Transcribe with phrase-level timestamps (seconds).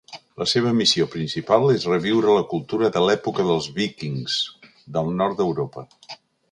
[0.41, 4.43] La seva missió principal és reviure la cultura de l'"època dels víkings"
[4.97, 5.89] del nord d'Europa.